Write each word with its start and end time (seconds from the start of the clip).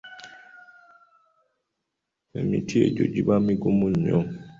Emiti 2.39 2.75
egyo 2.87 3.05
giba 3.13 3.35
migumu 3.45 3.85
nnyo. 3.93 4.19